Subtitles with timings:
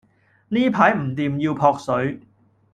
[0.49, 2.21] 呢排唔掂要撲水